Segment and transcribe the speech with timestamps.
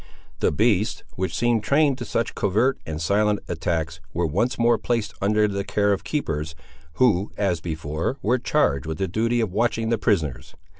[0.39, 5.13] The beasts, which seemed trained to such covert and silent attacks, were once more placed
[5.21, 6.55] under the care of keepers,
[6.93, 10.55] who, as before, were charged with the duty of watching the prisoners.